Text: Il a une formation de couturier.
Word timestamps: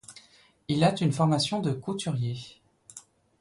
Il 0.67 0.83
a 0.83 0.99
une 0.99 1.11
formation 1.11 1.59
de 1.59 1.71
couturier. 1.73 2.35